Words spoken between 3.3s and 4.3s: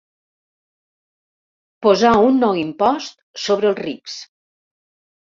sobre els rics.